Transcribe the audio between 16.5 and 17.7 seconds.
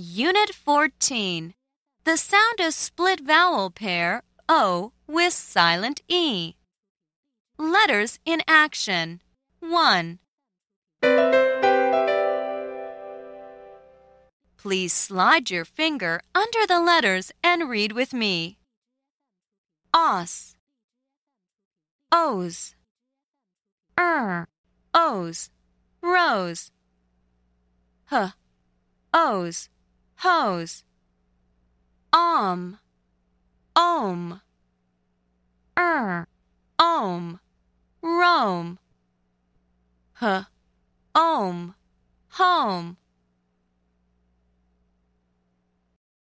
the letters and